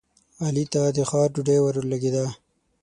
[0.45, 2.25] علي ته د ښار ډوډۍ ورلګېده.